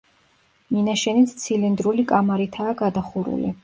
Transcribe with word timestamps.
მინაშენიც 0.77 1.37
ცილინდრული 1.43 2.09
კამარითაა 2.15 2.77
გადახურული. 2.85 3.59